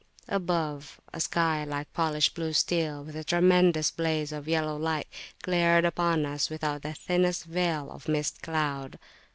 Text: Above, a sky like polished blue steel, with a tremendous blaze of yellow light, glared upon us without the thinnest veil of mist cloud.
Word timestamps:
Above, 0.29 0.99
a 1.13 1.19
sky 1.19 1.63
like 1.63 1.93
polished 1.93 2.33
blue 2.33 2.53
steel, 2.53 3.03
with 3.03 3.15
a 3.15 3.23
tremendous 3.23 3.91
blaze 3.91 4.31
of 4.31 4.47
yellow 4.47 4.75
light, 4.75 5.05
glared 5.43 5.85
upon 5.85 6.25
us 6.25 6.49
without 6.49 6.81
the 6.81 6.93
thinnest 6.93 7.43
veil 7.43 7.87
of 7.91 8.07
mist 8.07 8.41
cloud. 8.41 8.97